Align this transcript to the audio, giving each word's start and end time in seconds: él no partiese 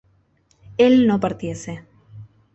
él 0.77 1.05
no 1.05 1.19
partiese 1.19 1.85